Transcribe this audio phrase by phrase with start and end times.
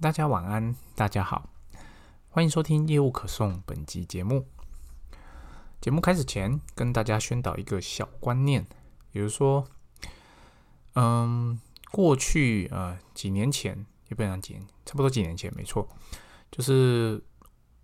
[0.00, 1.50] 大家晚安，大家好，
[2.28, 4.46] 欢迎收听业务可颂本集节目。
[5.80, 8.64] 节目开始前，跟大家宣导一个小观念，
[9.10, 9.66] 比如说，
[10.94, 15.88] 嗯，过去呃几年前，也不讲几年，差不多几年前，没错，
[16.52, 17.20] 就是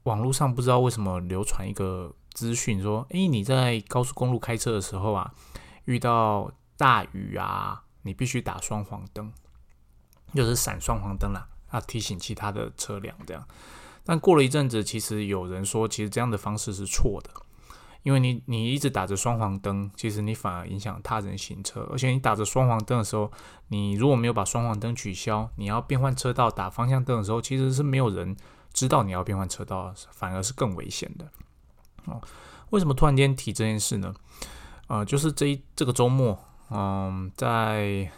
[0.04, 5.34] 网络上不知道为什么流传一个资讯，说，诶，你在高速公路开车的时候啊，
[5.86, 9.32] 遇到大雨啊，你必须打双黄灯，
[10.32, 11.48] 就是闪双黄灯啦。
[11.74, 13.44] 啊，提醒其他的车辆这样，
[14.04, 17.30] 但过了一阵子，其实有人说，其实这样的方式是错的，
[18.04, 23.28] 因为你你一直打着双黄灯，其实你反而影响他人行车，而且你打着双黄灯的时候，
[23.66, 28.36] 你如果没有把双黄灯取消，你要变换车道打方向灯的时候，其实是没有人
[28.72, 31.28] 知道你要变换车道，反而是更危险的。
[32.04, 32.22] 哦，
[32.70, 34.14] 为什么突然间提这件事呢？
[34.86, 36.38] 呃，就是这一这个周末，
[36.70, 38.08] 嗯，在。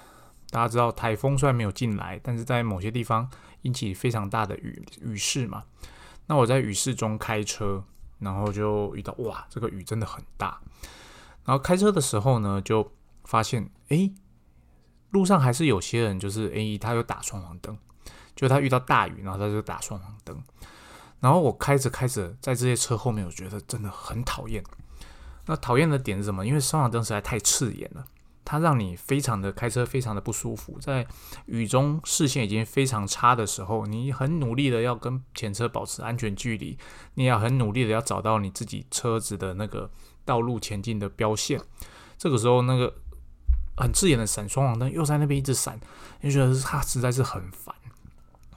[0.49, 3.29] 大家知道台风虽然没有进来，但是在某些地方
[3.67, 5.65] 引起非常大的雨雨势嘛。
[6.27, 7.85] 那我在雨势中开车，
[8.21, 10.61] 然后就遇到哇，这个雨真的很大。
[11.45, 12.93] 然后开车的时候呢，就
[13.25, 14.15] 发现诶，
[15.11, 17.77] 路上还是有些人就是诶，他有打双黄灯，
[18.35, 20.43] 就他遇到大雨，然后他就打双黄灯。
[21.21, 24.63] 然后我开着开着，在这些车后面，我觉得真的很讨厌。
[25.47, 26.47] 那讨厌的点是什么？
[26.47, 28.05] 因为双黄灯实在太刺眼了。
[28.49, 31.05] 它让你非常的开车非常的不舒服，在
[31.47, 36.79] 雨中视线已经非常差的时候，你很努力的要跟前车保持安全距离，
[37.15, 39.91] 你要很努力的要找到你自己车子的那个
[40.25, 41.61] 道路前进的标线。
[42.17, 42.95] 这个时候，那个
[43.77, 45.81] 很刺眼的闪双黄灯又在那边一直闪，
[46.21, 47.75] 你觉得它实在是很烦，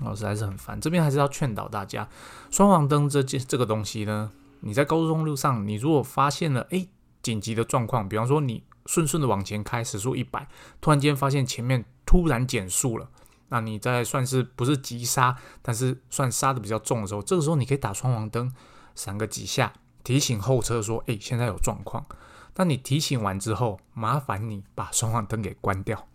[0.01, 0.79] 哦，实在是很烦。
[0.79, 2.07] 这边还是要劝导大家，
[2.51, 6.87] 双黄灯这件这个东西呢，你在高速公路上，你如果发现了诶
[7.23, 8.63] 紧急的状况，比方说你。
[8.89, 10.47] 顺顺的往前开，时速一百，
[10.81, 13.07] 突然间发现前面突然减速了，
[13.49, 18.51] 那你在算是不是急刹，但是算刹的比较重的时候，这个时候你可以打双黄灯，
[18.95, 19.71] 闪个几下，
[20.03, 22.03] 提醒后车说：“哎，现在有状况。”
[22.51, 26.07] 当你提醒完之后，麻烦你把双黄灯给关掉，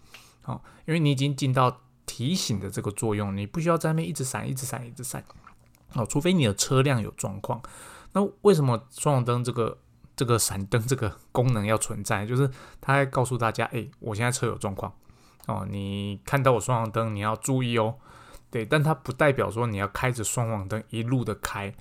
[0.42, 5.24] 好，因为你已经尽到提醒的这个作用，你不需要在那边一直闪、一直闪、一直闪，
[5.92, 7.62] 哦，除非你的车辆有状况。
[8.14, 9.78] 那为什么双黄灯这个？
[10.16, 12.48] 这个闪灯这个功能要存在，就是
[12.80, 14.92] 它在告诉大家，哎，我现在车有状况
[15.46, 17.96] 哦，你看到我双黄灯，你要注意哦。
[18.50, 21.74] 对，但它不代表说你要开着双黄灯一路的开，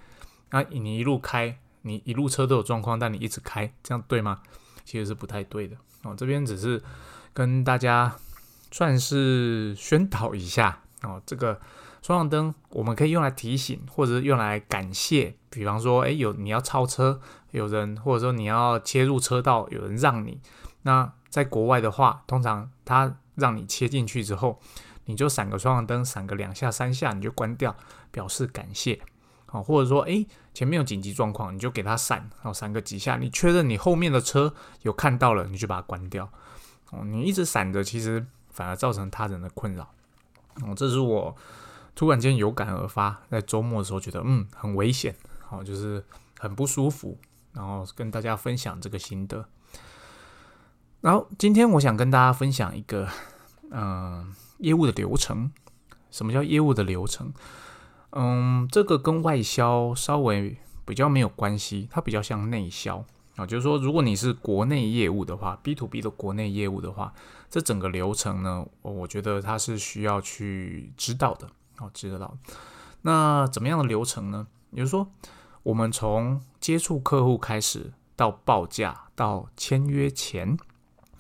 [0.50, 4.42] 那你一路开，你一路车都有状况，但你一直开，这样对吗？
[4.84, 6.16] 其实是不太对的哦。
[6.18, 6.82] 这边只是
[7.34, 8.16] 跟大家
[8.72, 11.60] 算是宣导一下哦，这个。
[12.04, 15.34] 双黄灯我们可以用来提醒，或者是用来感谢。
[15.50, 17.22] 比方说，诶，有你要超车，
[17.52, 20.42] 有人或者说你要切入车道，有人让你。
[20.82, 24.60] 那在国外的话，通常他让你切进去之后，
[25.06, 27.74] 你就闪个双黄灯，闪个两下三下，你就关掉，
[28.12, 29.00] 表示感谢。
[29.46, 36.30] 好，或者说，诶，前面有紧急状况，你就给他闪，然后闪个几下，你确认你后面的车有看到了，你就把它关掉。
[36.92, 39.90] 哦，你一直闪着，其实反而造成他人的困扰。
[40.64, 41.34] 哦，这是我。
[41.96, 46.04] 突然间有感而发，在周末的时候觉得嗯很危险，好就是
[46.40, 47.18] 很不舒服，
[47.54, 49.46] 然后跟大家分享这个心得。
[51.02, 53.08] 然后今天我想跟大家分享一个
[53.72, 55.52] 嗯业务的流程。
[56.12, 57.34] 什么叫业务的流程？
[58.12, 60.56] 嗯，这个跟外销稍微
[60.86, 63.04] 比较没有关系，它比较像内销
[63.36, 63.48] 啊。
[63.48, 67.12] 就是说，如果你是国内业务的话，B to B 的国内业务的话，
[67.50, 71.50] 这整个流程呢，我觉得它是需要去知道的。
[71.78, 72.38] 好，知道了。
[73.02, 74.48] 那怎么样的流程呢？
[74.74, 75.08] 比如说，
[75.64, 80.58] 我们从接触客户开始，到报价，到签约前，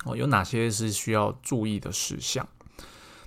[0.05, 2.47] 哦，有哪些是需要注意的事项？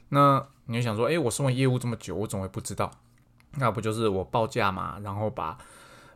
[0.09, 2.91] 那你就想说，诶，我身为业务这么久，我怎么会不知道？
[3.59, 5.57] 那不就是我报价嘛，然后把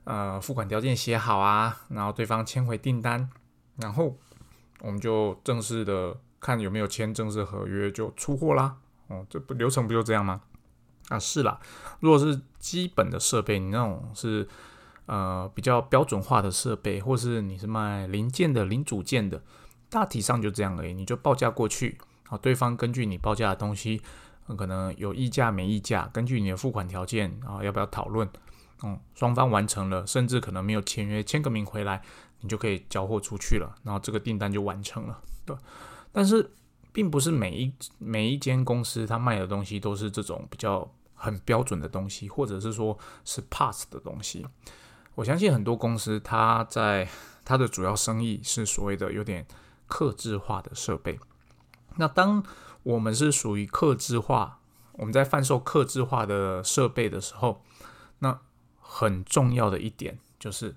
[0.04, 3.30] 呃付款条件写好啊，然后对方签回订单，
[3.76, 4.16] 然后
[4.80, 8.76] 我们就正式的看有没有签正式合约，就出货啦。
[9.08, 10.40] 哦，这不流程不就这样吗？
[11.10, 11.60] 啊，是啦，
[11.98, 14.48] 如果是基本的设备，你那种是
[15.06, 19.42] 呃比较标准化的设备，或是你是卖零件的、零组件的，
[19.90, 20.94] 大体上就这样而已。
[20.94, 21.98] 你就报价过去，
[22.28, 24.00] 啊，对方根据你报价的东西，
[24.56, 28.28] 可能有溢价没溢价，根据你的付款条件啊，要不要讨论？
[28.84, 32.00] 嗯，双方完成了，甚至可能没有签约，签个名回来，
[32.40, 35.56] 你就可以交货出去了，然后这个订单就完成了，对。
[36.12, 36.52] 但是
[36.92, 40.88] 并不是每一每一间公司它卖的东西都是这种比较。
[41.22, 44.46] 很标准的东西，或者是说是 pass 的东西，
[45.14, 47.06] 我相信很多公司它在
[47.44, 49.46] 它的主要生意是所谓的有点
[49.86, 51.20] 克制化的设备。
[51.96, 52.42] 那当
[52.82, 54.60] 我们是属于克制化，
[54.92, 57.62] 我们在贩售客制化的设备的时候，
[58.20, 58.40] 那
[58.80, 60.74] 很重要的一点就是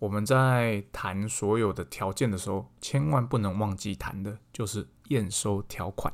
[0.00, 6.12] 我们在谈所有的条件的时候，千万不能忘记谈的就是验收条款。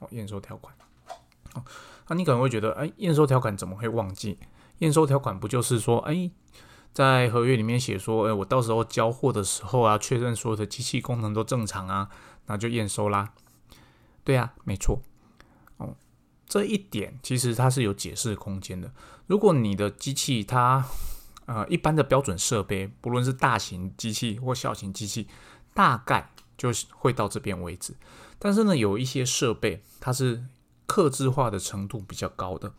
[0.00, 0.74] 哦，验收条款。
[1.54, 1.64] 哦，
[2.10, 4.36] 那你可能会觉得，哎，验收条款怎么会忘记？
[4.78, 6.28] 验收条款不就是说，哎，
[6.92, 12.08] 在合约里面写说，哎，我到时候交货的时候啊，确认所有的机器功能都正常啊，
[12.46, 13.32] 那就验收啦。
[14.24, 15.00] 对啊，没错。
[15.76, 15.94] 哦，
[16.48, 18.92] 这一点其实它是有解释空间的。
[19.28, 20.84] 如果你的机器它，
[21.46, 25.28] 呃，一般的标准设备，不论是大型机器或小型机器，
[25.74, 27.94] 大概就是会到这边为止。
[28.40, 30.44] 但是呢，有一些设备它是
[30.90, 32.72] 克制化的程度比较高的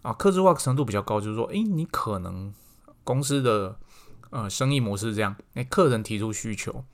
[0.00, 2.54] 啊，克制化程度比较高，就是说，诶，你可能
[3.04, 3.76] 公司的
[4.30, 6.84] 呃生意模式这样，诶，客人提出需求，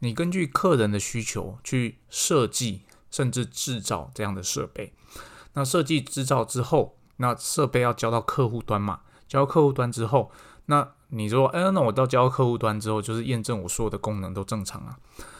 [0.00, 2.82] 你根据客人的需求去设计。
[3.08, 4.92] 甚至制造这样的设备，
[5.54, 9.00] 那设计制造之后，那设备要交到客户端嘛？
[9.26, 10.30] 交到客户端之后，
[10.66, 14.98] 那你说，哎，那我到交到客户端之后，就是验证我所有的功能都正常啊。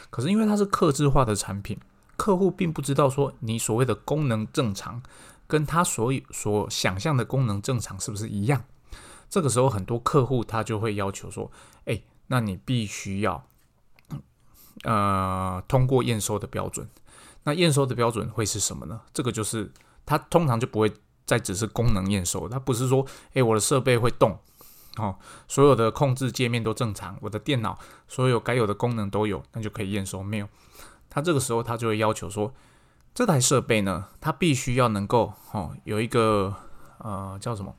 [0.09, 1.79] 可是因为它是客制化的产品，
[2.17, 5.03] 客户并不知道说你所谓的功能正常，
[5.47, 8.65] 跟他所所想象的功能正常是不是一样？
[9.29, 11.51] 这个时候，很多客户他就会要求说，
[11.85, 13.47] 哎，那你必须要，
[14.85, 16.89] 呃，通过验收的标准。
[17.43, 19.01] 那验收的标准会是什么呢？
[19.13, 19.73] 这个就是
[20.05, 20.93] 它通常就不会
[21.25, 24.37] 再只是功能验收，它不是说，诶，我的设备会动，
[24.97, 25.17] 哦，
[25.49, 27.79] 所有的控制界面都正常，我的电脑
[28.09, 30.23] 所有该有的功能都有，那就可以验收。
[30.23, 30.49] 没有，
[31.17, 32.53] 他这个时候他就会要求说，
[33.15, 36.55] 这台设备呢，它必须要能够，哦，有一个
[36.99, 37.75] 呃叫什么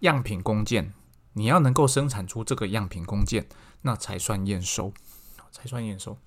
[0.00, 0.92] 样品工件，
[1.32, 3.48] 你要能够生产出这个样品工件，
[3.80, 4.92] 那才算验收，
[5.50, 6.18] 才算验收。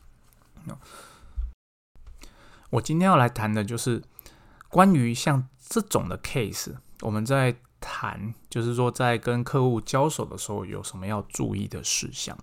[2.72, 4.02] 我今天要来谈的就是
[4.68, 12.36] 关于像这种的 case，我们在谈，就是说在跟客户交手的时候有什么要注意的事项。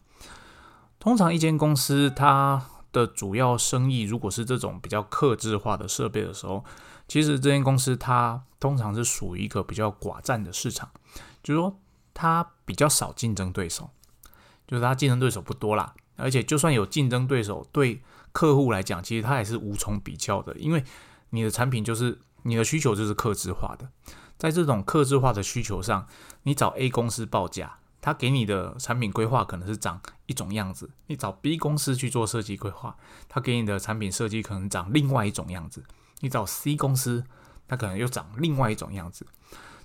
[1.01, 6.65] 通常一间公司它的主要生意如果是这种比较克制化的设备的时候，
[7.07, 10.91] 其实这间公司它通常是属于一个比较寡占的市场，
[11.43, 11.79] 就是说
[12.13, 13.91] 它比较少竞争对手，
[14.67, 18.03] 就是它竞争对手不多啦，而且就算有竞争对手，对
[18.33, 20.85] 客户来讲，其实他也是无从比较的，因为
[21.31, 23.89] 你的产品就是你的需求就是克制化的，
[24.37, 26.07] 在这种克制化的需求上，
[26.43, 32.97] 你找 A 公司报价，他给你的产品规划可能是长一种样子；你找 B 公司去做设计规划，
[33.29, 35.83] 他给你的产品设计可能长另外一种样子；
[36.21, 37.25] 你找 C 公司，
[37.67, 39.27] 他可能又长另外一种样子。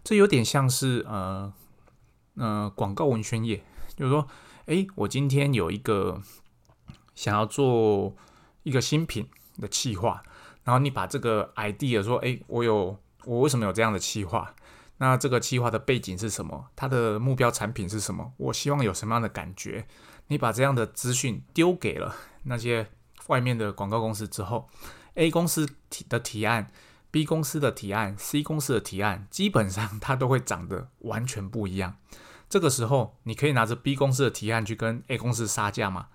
[0.04, 1.54] 这有点像是呃
[2.36, 3.64] 呃广告文宣业，
[3.96, 4.28] 就是说，
[4.66, 6.22] 诶，我今天有一个
[7.16, 8.16] 想要做。
[8.64, 9.28] 一个新品
[9.60, 10.24] 的企划，
[10.64, 14.56] 然后你把这个 idea 说，哎，我有，我为什么有这样的企划？
[15.04, 16.70] 那这个企划的背景是什么？
[16.78, 18.32] 它的目标产品是什么？
[18.38, 19.86] 我希望有什么样的感觉？
[20.28, 22.88] 你把这样的资讯丢给了 那些
[23.28, 24.70] 外面的广告公司之后
[25.16, 26.72] ，A 公司提的提案、
[27.12, 31.98] B 公司的提案、C 公司的提案，基本上它都会长得完全不一样。
[32.48, 36.08] 这个时候，你可以拿着 B 公司的提案去跟 A 公司杀价吗？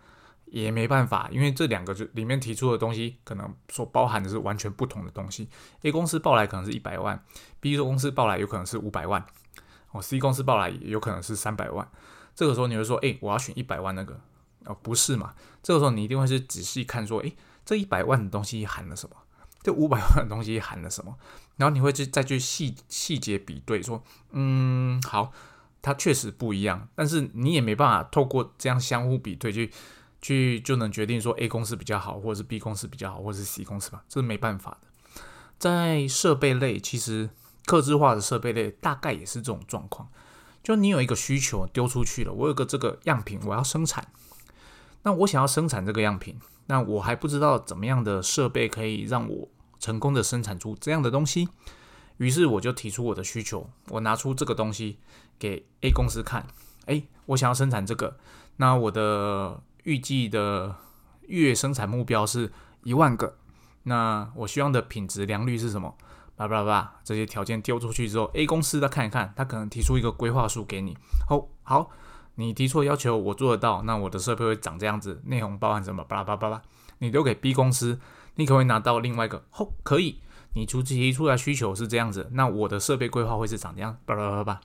[0.50, 5.48] 也没办法，因为这两个就里面提出的东西，可能所包含的是完全不同的东西。
[5.82, 7.22] A 公司报来可能是一百万
[7.60, 9.24] ，B 公司报来有可能是五百万，
[9.92, 11.88] 哦，C 公司报来有可能是三百万。
[12.34, 14.20] 这个时候你会说，哎，我要选一百万那个，
[14.64, 15.34] 哦，不是嘛？
[15.62, 17.32] 这个时候你一定会是仔细看，说，哎，
[17.64, 19.16] 这一百万的东西含了什么？
[19.62, 21.16] 这五百万的东西含了什么？
[21.56, 25.32] 然后你会去再去细细节比对，说，嗯，好，
[25.82, 29.70] 它确实不一样，但是你也没办法透过这样相互比对去。
[30.20, 34.88] 去就能决定说 A 公司比较好，或者是 B 公司比较好，或者是 C 公司吧，这是没办法的。
[35.58, 37.30] 在设备类，其实
[37.66, 40.08] 客制化的设备类大概也是这种状况。
[40.62, 44.12] 就你有一个需求丢出去了，我有个这个样品我要生产，
[45.02, 49.48] 那我想要生产这个样品，那我还不知道怎么样的设备可以让我
[49.78, 51.48] 成功的生产出这样的东西。
[52.18, 54.98] 于是我就提出我的需求，我拿出这个东西
[55.38, 56.46] 给 A 公司看，
[56.86, 58.18] 哎，我想要生产这个，
[58.56, 59.62] 那我的。
[59.84, 60.76] 预计的
[61.22, 63.36] 月生产目标是一万个，
[63.84, 65.96] 那我希望的品质良率是什么？
[66.36, 70.96] 叭叭叭，这些条件丢出去之后，A 公司他看一看，他可能提出一个规划书给你。
[71.28, 71.90] 哦，好，
[72.36, 76.04] 你提出要求，我做得到，那我的设备会长这样子，内容包含什么？
[76.04, 76.62] 巴拉巴拉巴拉，
[76.98, 77.98] 你丢给 B 公司，
[78.36, 79.44] 你可能会拿到另外一个。
[79.56, 80.20] 哦，可以，
[80.54, 83.98] 你出提出来需求是这样子，那我的设备规划会是长这样？
[84.06, 84.60] 巴拉巴拉巴拉，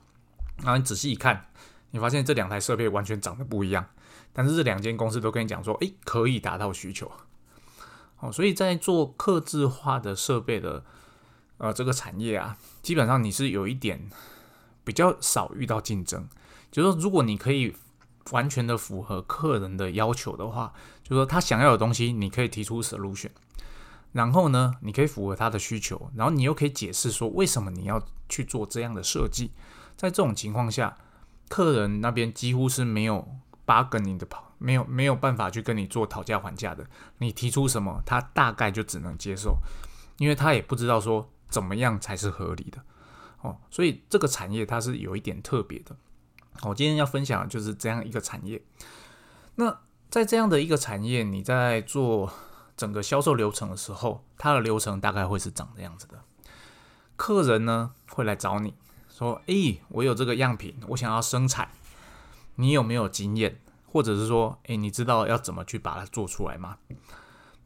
[0.58, 1.46] 然后你仔细一看，
[1.90, 3.84] 你发现这两台设备完全长得不一样。
[4.34, 7.10] 但是这两间公司都跟你讲说，诶，可以达到需求，
[8.20, 10.84] 哦，所以在做刻制化的设备的
[11.56, 14.10] 呃这个产业啊，基本上你是有一点
[14.84, 16.28] 比较少遇到竞争。
[16.70, 17.74] 就是说，如果你可以
[18.32, 20.72] 完全的符合客人的要求的话，
[21.04, 23.30] 就是说他想要的东西，你可以提出 solution，
[24.10, 29.52] 然后呢，你可以符合他的需求，然后你又可以解释说为什么你要去做这样的设计。
[29.96, 30.96] 在这种情况下，
[31.48, 33.28] 客人那边几乎是没有
[33.64, 36.86] 八跟你的跑，没有没有办法去跟你做讨价还价的。
[37.18, 39.58] 你提出什么，他大概就只能接受，
[40.18, 42.82] 因为他也不知道说怎么样才是合理的
[43.40, 43.58] 哦。
[43.70, 45.96] 所以这个产业它是有一点特别的。
[46.62, 48.62] 我今天要分享的就是这样一个产业。
[49.56, 52.32] 那在这样的一个产业，你在做
[52.76, 56.20] 整个销售流程的时候，它的流程大概会是长这样子的：
[57.16, 58.74] 客人呢会来找你
[59.08, 61.68] 说：“诶，我有这个样品，我想要生产，
[62.56, 63.60] 你有没有经验？
[63.86, 66.78] 或者是说，诶，你知道要怎么去把它做出来吗？”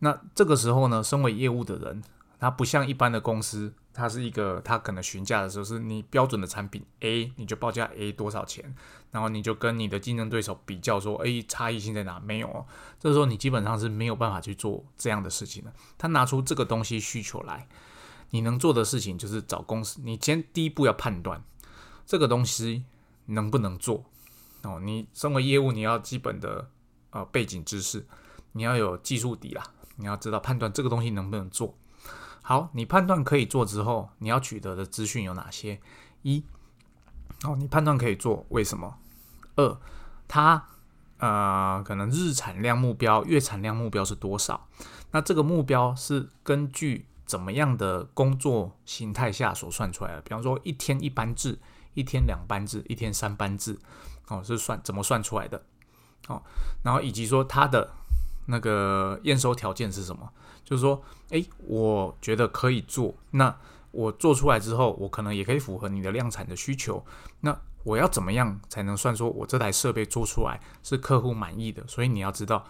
[0.01, 2.03] 那这个时候呢，身为业务的人，
[2.39, 3.75] 他不像一般的公司。
[3.95, 8.73] 它是一个，他可能询价的时候是你标准的产品 A，你就报价 A 多少钱，
[9.11, 12.21] 然后你就跟你的竞争对手比较说，哎，差异性在哪？
[12.21, 12.65] 没有，
[13.01, 15.73] 这时候你基本上是没有办法去做这样的事情的。
[15.97, 17.67] 他拿出这个东西需求来，
[18.31, 21.43] 你能做的事情就是找公司，你先第一步要判断
[22.07, 22.85] 这个东西
[23.27, 24.05] 能不能做
[24.63, 24.81] 哦。
[24.81, 26.71] 你身为业务，你要基本的
[27.11, 28.07] 呃背景知识，
[28.53, 29.63] 你要有技术底啦，
[29.97, 31.77] 你要知道判断这个东西能不能做。
[32.43, 35.81] 好，你判断可以做之后，你要取得的资讯有哪些？
[36.23, 36.43] 一，
[37.45, 38.99] 哦，你判断可以做，为什么？
[39.57, 39.79] 二，
[40.27, 40.67] 它
[41.19, 44.69] 呃，可能日产量目标、月产量目标是多少？
[45.11, 50.23] 那这个目标是根据怎么样的工作形态下所算出来的？
[50.23, 51.59] 比方说，一天一班制，
[51.95, 53.79] 一天两班制，一天三班制，
[54.29, 55.63] 哦，是算怎么算出来的？
[56.29, 56.43] 哦，
[56.83, 57.91] 然后以及说它的
[58.47, 60.31] 那个验收条件是什么？
[60.65, 63.15] 就是说，诶，我觉得可以做。
[63.31, 63.57] 那
[63.91, 67.03] 我做出来之后，我可能也可以符合你的量产的需求。
[67.41, 71.83] 那我要怎么样才能算说我这台设备做出来是客户满意的？
[71.87, 72.63] 所以你要知道，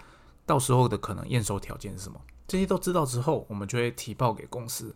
[0.46, 2.20] 到时候的可能验收条件是什么？
[2.46, 4.94] 这些都知道之后，我们就会提报给公司。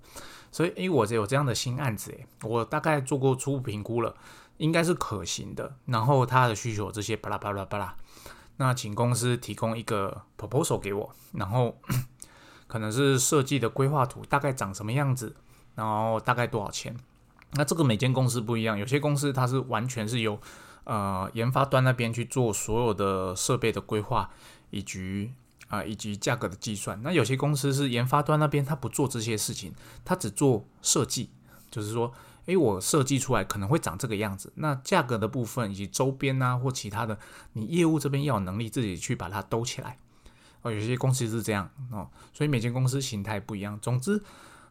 [0.52, 4.14] 所以，诶，我有这样的新案子，诶，我大概做过初步评估了，
[4.62, 5.76] 应该是可行的。
[5.86, 7.94] 然后他的需求这些巴拉巴拉巴拉，
[8.56, 11.76] 那请公司提供一个 proposal 给我，然后。
[12.68, 15.36] 可能是设计的规划图大概长什么样子，
[15.74, 16.96] 然后大概多少钱？
[17.50, 20.40] 那这个每间公司不一样，有些公司它是完全是由
[20.84, 24.30] 呃研发端那边去做所有的设备的规划
[24.70, 25.34] 以及
[25.68, 26.98] 啊以及价格的计算。
[27.02, 31.28] 那有些公司是研发端那边他不做这些事情，他只做设计，
[31.70, 32.10] 就是说，
[32.46, 37.18] 诶，我设计出来可能会长这个样子，那价格的部分以及周边啊或其他的，
[37.52, 39.98] 你业务这边要有能力自己去把它兜起来。
[40.62, 43.78] 哦，有些公司是这样哦，所以每间公司形态不一样。
[43.80, 44.22] 总之，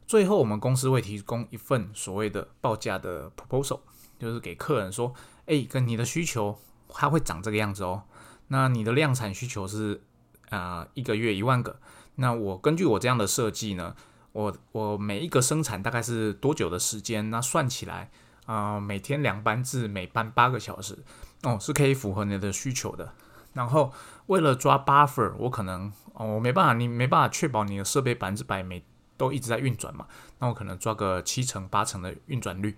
[0.07, 3.81] 最后我们公司会提供一份所谓的报价的 proposal，
[4.17, 5.13] 就是给客人说，
[5.47, 8.03] 哎，跟你的需求它会长这个样子哦。
[8.47, 10.01] 那你的量产需求是
[10.49, 11.79] 啊一个月一万个，
[12.15, 13.95] 那我根据我这样的设计呢，
[14.33, 17.29] 我我每一个生产大概是多久的时间？
[17.29, 18.09] 那算起来
[18.45, 20.97] 啊，每天两班制，每班八个小时，
[21.43, 23.13] 哦，是可以符合你的需求的。
[23.53, 23.91] 然后
[24.27, 28.83] 为了抓 buffer，我可能哦，我没办法，你没办法确保你的设备百分之百每
[29.17, 30.07] 都一直在运转嘛？
[30.39, 32.75] 那我可能抓个七成八成的运转率。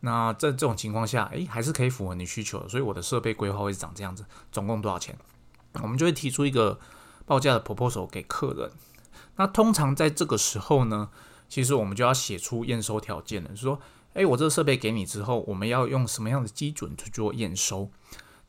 [0.00, 2.68] 那在这种情况下，诶，还是可以符合你需求的。
[2.68, 5.16] 所以我的设备规划会是长这样子，总共多少钱？
[5.80, 6.78] 我们就会提出一个
[7.24, 8.70] 报价的 proposal 给客人。
[9.36, 11.10] 那通常在这个时候呢，
[11.48, 13.80] 其实我们就要写出验收条件了，说，
[14.14, 17.90] 诶，我这个设备给你之后，我们要用什么样的基准去做验收？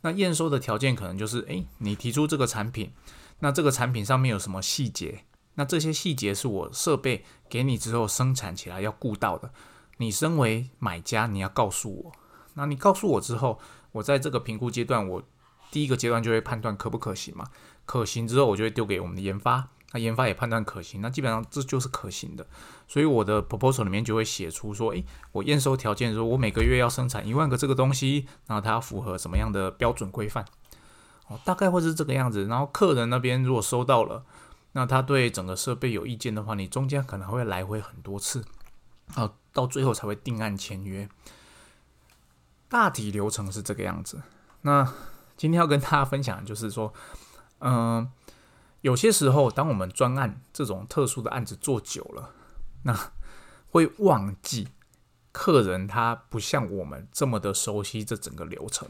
[0.01, 2.91] 那验收的条件可能就是，诶，你提出这个产品，
[3.39, 5.25] 那这个产品上面有什么细节？
[5.56, 9.51] 那这些细节是我设备给你之后生产起来要顾到的。
[9.98, 12.12] 你身为买家，你要告诉我。
[12.53, 13.60] 那你告诉我之后，
[13.91, 15.24] 我在这个评估阶段，我
[15.72, 17.46] 第一个阶段就会判断可不可行嘛？
[17.86, 19.70] 可行之后，我就会丢给我们的研发。
[19.94, 22.46] 那研发也判断可行，那基本上这就是可行的，
[22.89, 30.44] 所以我的 proposal 里面就会写出说，诶，我验收条件说，我每个月要生产一万个这个东西，然后它符合什么样的标准规范，
[31.27, 32.46] 哦，大概会是这个样子。
[32.48, 34.25] 然后客人那边如果收到了，
[34.74, 38.44] 那他对整个设备有意见的话，你中间可能会来回很多次，
[39.15, 41.08] 啊，到最后才会定案签约。
[42.67, 44.22] 大体流程是这个样子。
[44.63, 44.94] 那
[45.38, 46.94] 今天要跟大家分享就是说，
[47.60, 48.12] 嗯。
[48.88, 52.32] 有些时候，当我们专案这种特殊的案子做久了，
[52.84, 53.12] 那
[53.70, 54.70] 会忘记
[55.34, 58.88] 客人他不像我们这么的熟悉这整个流程。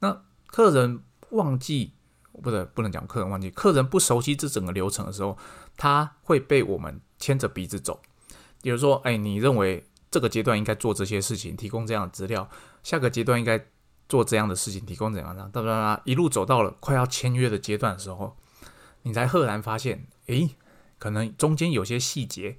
[0.00, 1.94] 那客人忘记，
[2.42, 5.38] 不对，不能讲客人忘记，客人不熟悉这整个流程的时候，
[5.78, 8.02] 他会被我们牵着鼻子走。
[8.60, 12.46] 比如说，哎，你认为这个阶段应该做这些事情，提供这样的资料，
[12.82, 13.64] 下个阶段应该
[14.10, 18.36] 做这样的事情，提供怎样的，哒哒哒，一路走到了快要签约的阶段的时候，
[19.02, 20.50] 你才赫然发现，诶，
[20.98, 22.58] 可能中间有些细节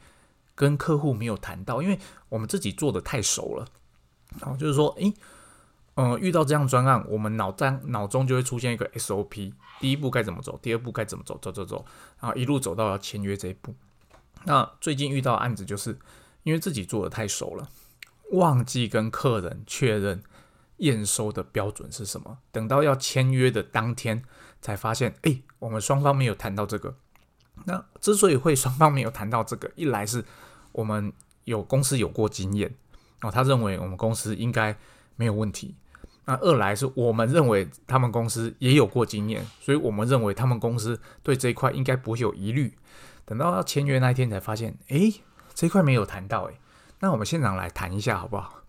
[0.55, 3.67] 跟客户没有谈到，因为我们自己做的太熟了，
[4.39, 5.13] 然后就是说，诶，
[5.95, 11.86] 嗯，遇到这样专案，我们脑袋脑中就会出现一个 SOP，第一步该怎么走，第二步该怎么走，走走走，
[12.19, 13.75] 然后一路走到要签约这一步。
[14.45, 16.00] 那最近遇到案子，就是
[16.43, 17.69] 因为自己做的太熟了，
[18.31, 20.24] 忘记跟客人确认
[20.77, 22.39] 验收的标准是什么。
[22.51, 24.24] 等到要签约的当天，
[24.62, 26.96] 才发现，哎，我们双方没有谈到这个。
[27.65, 30.24] 那之所以会双方没有谈到这个，一来是
[30.72, 31.12] 我们
[31.44, 32.74] 有公司有过经验，
[33.22, 34.75] 哦，他认为我们公司应该
[35.15, 35.75] 没有问题。
[36.25, 42.77] 那二来是我们认为他们公司也有过经验，所以我们认为他们公司对这一块应该不会有疑虑。
[43.25, 45.12] 等到要签约那一天，才发现，哎，
[45.53, 46.60] 这块没有谈到，哎，
[47.00, 48.62] 那我们现场来谈一下好不好？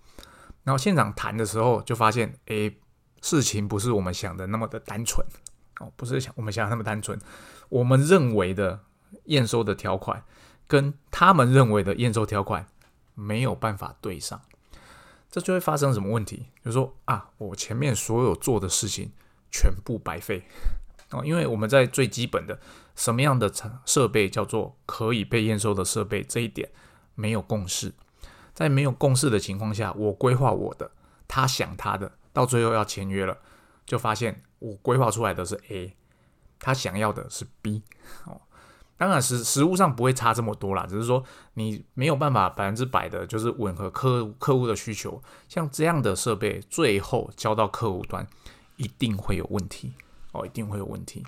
[0.65, 2.73] 然后现场谈的时候，就发现，哎，
[3.21, 5.25] 事情不是我们想的那么的单纯，
[5.81, 7.19] 哦，不是想我们想的那么单纯。
[7.69, 8.81] 我们认为的
[9.25, 10.25] 验收的条款，
[10.67, 12.67] 跟他们认为的验收条款
[13.15, 14.41] 没有办法对上，
[15.31, 16.47] 这就会发生什么问题？
[16.65, 19.11] 就说啊，我前面所有做的事情
[19.51, 20.45] 全部白费。
[21.11, 22.59] 哦，因为我们在最基本的
[22.97, 23.53] 什么样的
[23.85, 26.71] 设备叫做可以被验收的设备这一点
[27.15, 27.93] 没有共识，
[28.55, 30.91] 在没有共识的情况下，我规划我的，
[31.29, 33.37] 他想他的，到最后要签约了，
[33.85, 35.97] 就发现我规划出来的是 A，
[36.59, 37.83] 他想要的是 B。
[38.27, 38.41] 哦，
[38.97, 48.25] 当然实实物上不会差这么多啦，只是说你没有办法百分之百的就是吻合客客户的需求，像这样的设备最后交到客户端
[48.77, 49.93] 一定会有问题。
[50.33, 51.23] 哦，一定会有问题。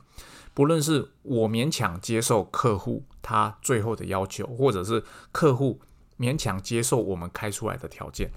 [0.54, 5.80] 不论是我勉强接受客户他最后的要求，或者是客户
[6.16, 8.30] 勉强接受我们开出来的条件，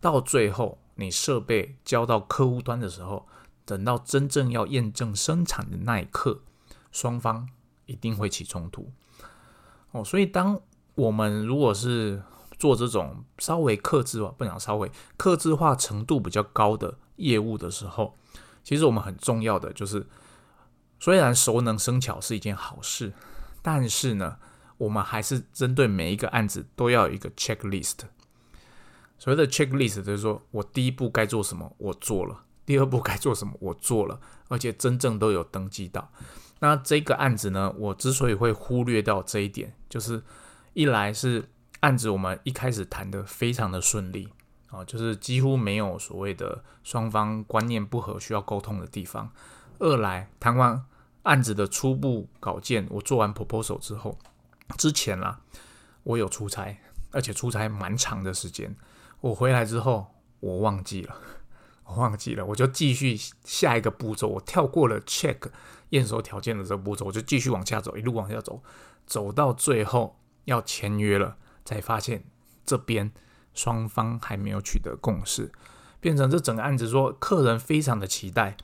[0.00, 3.26] 到最后你设备交到客户端的时候，
[3.70, 6.40] 等到真正要验证生产的那一刻，
[6.90, 7.48] 双方
[7.86, 8.90] 一定会起冲突。
[9.92, 10.60] 哦，所以当
[10.96, 12.20] 我们如果是
[12.58, 18.16] 做这种稍微克制化，不讲稍微克制化程度比较高的业务的时候，
[18.64, 20.04] 其实我们很重要的就是，
[20.98, 23.12] 虽然熟能生巧是一件好事，
[23.62, 24.38] 但是呢，
[24.78, 27.98] 我们还是针对每一个案子都要有一个 checklist。
[29.16, 36.10] 所谓的 checklist 就是说我第一步该做什么我做了，第二步该做什么我做了，而且真正都有登记到。
[36.60, 40.22] 那这个案子呢，我之所以会忽略到这一点，就是
[40.74, 41.48] 一来是
[41.80, 44.28] 案子我们一开始谈的非常的顺利。
[44.70, 49.28] 啊，就是几乎没有所谓的双方观念不合需要沟通的地方。
[49.80, 50.84] 二来谈完
[51.24, 54.16] 案子的初步稿件，我做完 proposal 之后，
[54.78, 55.40] 之前啦，
[56.04, 56.78] 我有出差，
[57.10, 58.76] 而且出差蛮长的时间。
[59.20, 61.16] 我回来之后，我忘记了，
[61.96, 65.38] 忘记了，我就继续下一个步骤，我跳过了 check
[65.90, 68.62] 验收条件的这个步骤，我就继续往下走，一路往下走，
[69.06, 72.24] 走到最后要签约了，才发现
[72.64, 73.12] 这边。
[73.52, 75.50] 双方还没有取得共识，
[75.98, 78.56] 变成这整个案子说客人非常的期待，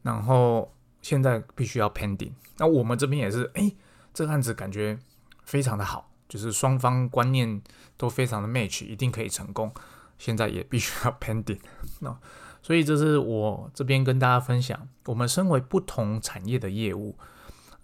[0.00, 2.32] 然后现在必须要 pending。
[2.56, 3.70] 那我们这边也是，哎，
[4.14, 4.98] 这个案子感觉
[5.44, 7.60] 非常的好，就是双方观念
[7.98, 9.70] 都非常的 match，一定可以成功。
[10.18, 11.60] 现在也必须要 pending。
[12.00, 12.18] 那
[12.62, 17.16] 所以这是我这边跟大家分享，我们身为不同产业的业务，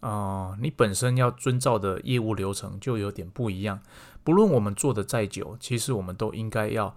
[0.00, 3.80] 啊，你本身要遵照的业务流程就有点不一样。
[4.22, 6.94] 不论我们做的再久，其实我们都应该要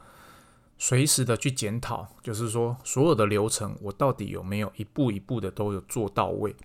[0.78, 6.56] 随时的去检讨，就是说所有的流程，我到底有没有一步一步的都有做到位？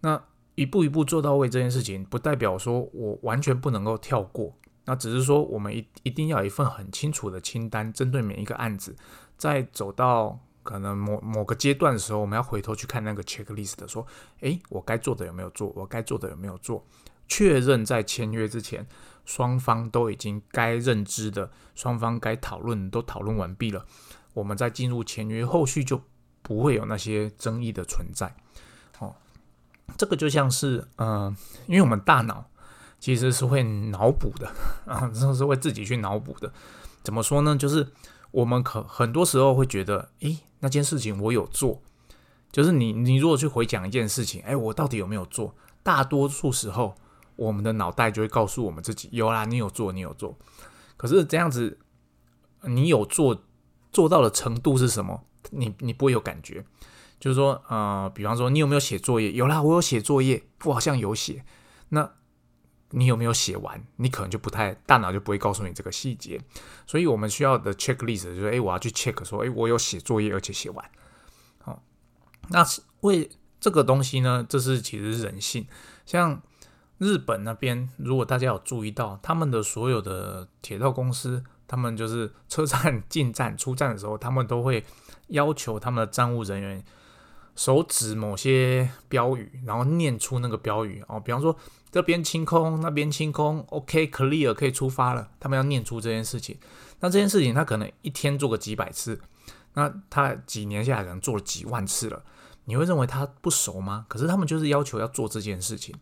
[0.00, 0.22] 那
[0.54, 4.54] 一步一步做到位这件事情，不代表说我完全不能够跳过，
[4.84, 8.94] 那只是说我们一一定要有一份很清楚的清单，针对每一个案子，
[9.36, 14.06] 在走到可能某某个阶段的时候，我们要回头去看那个 checklist，说，
[14.40, 15.72] 诶，我该做的有没有做？
[15.76, 16.84] 我该做的有没有做？
[17.28, 18.86] 确认在签约之前。
[19.24, 23.84] 双方都已经该认知的，双方该讨论都讨论完毕了，
[24.34, 26.00] 我们再进入签约，后续就
[26.42, 28.32] 不会有那些争议的存在。
[29.00, 29.16] 哦，
[29.98, 32.48] 这个就像是，嗯，因为我们大脑
[33.00, 34.46] 其实是会脑补的
[34.86, 36.52] 啊，真的是会自己去脑补的。
[37.02, 37.56] 怎么说呢？
[37.56, 37.84] 就是
[38.36, 41.80] 我们可很多时候会觉得，诶，那件事情我有做，
[42.52, 45.54] 就是你你如果去回讲一件事情，诶，我到底有没有做？
[45.82, 46.94] 大多数时候。
[47.36, 50.34] 我们的脑袋就会告诉我们自己有啦，你有做，你有做。
[50.96, 51.78] 可是这样子，
[52.62, 53.42] 你有做
[53.92, 55.22] 做到的程度是什么？
[55.50, 56.64] 你你不会有感觉。
[57.20, 59.32] 就是说，呃，比方说，你有没有写作业？
[59.32, 61.44] 有啦，我有写作业，我好像有写。
[61.90, 62.10] 那
[62.90, 66.40] 你有没有写完，你可能就不太大脑就不会告诉你这个细节。
[66.86, 70.90] 所以我们需要的 checklist 就是，哎，我要去 check 说，哎，我有写作业而且写完。
[71.58, 71.82] 好，
[72.48, 75.66] 那是为这个东西呢，这是其实是人性。
[76.04, 76.40] 像
[76.98, 84.84] 日本那边，如果大家有注意到，他们的所有的铁道公司，他们就是车站进站、出站的时候，他们都会
[85.28, 86.84] 要求他们的站务人员
[87.56, 91.18] 手指某些标语，然后念出那个标语哦。
[91.18, 91.56] 比方说
[91.90, 95.28] 这边清空，那边清空，OK，clear，可以出发了。
[95.40, 96.56] 他们要念出这件事情。
[97.00, 99.20] 那这件事情他可能一天做个几百次，
[99.74, 102.22] 那他几年下来可能做了几万次了。
[102.66, 104.06] 你会认为他不熟吗？
[104.08, 105.94] 可是他们就是要求要做这件事情。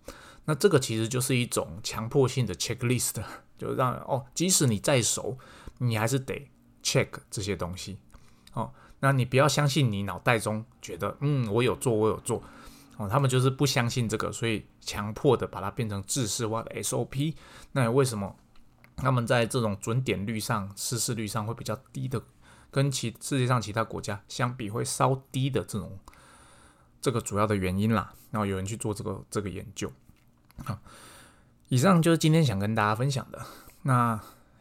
[0.46, 3.22] 那这个其实就是一种强迫性的 checklist，
[3.56, 5.38] 就让哦，即使你再熟，
[5.78, 6.50] 你还是得
[6.82, 7.98] check 这些东西。
[8.52, 8.72] 哦，
[9.04, 12.42] 那你不要相信你脑袋中觉得嗯，我有做，我有做。
[12.96, 17.34] 哦，他们就是不相信这个，所以强迫的把它变成制式化的 SOP。
[17.72, 18.34] 那为什么
[18.96, 22.22] 他们在这种准点率上、失事率上会比较低的，
[22.70, 25.98] 跟其世界上其他国家相比会稍低的这种
[27.02, 28.14] 这个主要的原因啦？
[28.30, 29.92] 然后有人去做这个这个研究。
[30.64, 30.78] 好，
[31.68, 33.44] 以上就是今天想跟大家分享的。
[33.82, 34.18] 那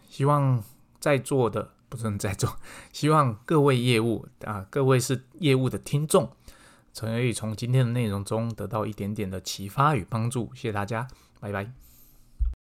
[0.09, 0.61] 希望
[0.99, 2.57] 在座的不是在做，
[2.91, 6.31] 希望各位业务啊，各位是业务的听众，
[6.99, 10.49] 可以从今天的内容中得到一点点的启发与帮助。
[10.55, 11.07] 谢谢大家，
[11.39, 11.82] 拜拜。